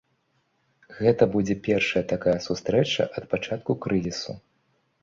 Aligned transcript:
Гэта 0.99 1.27
будзе 1.35 1.57
першая 1.69 2.03
такая 2.15 2.35
сустрэча 2.49 3.09
ад 3.21 3.33
пачатку 3.37 3.79
крызісу. 3.87 4.33